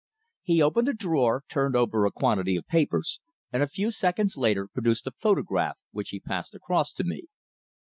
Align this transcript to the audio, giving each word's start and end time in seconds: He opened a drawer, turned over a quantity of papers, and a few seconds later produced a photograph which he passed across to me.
He 0.41 0.63
opened 0.63 0.87
a 0.87 0.95
drawer, 0.95 1.43
turned 1.47 1.75
over 1.75 2.07
a 2.07 2.11
quantity 2.11 2.55
of 2.55 2.65
papers, 2.65 3.21
and 3.53 3.61
a 3.61 3.67
few 3.67 3.91
seconds 3.91 4.35
later 4.35 4.65
produced 4.67 5.05
a 5.05 5.11
photograph 5.11 5.77
which 5.91 6.09
he 6.09 6.19
passed 6.19 6.55
across 6.55 6.91
to 6.93 7.03
me. 7.03 7.25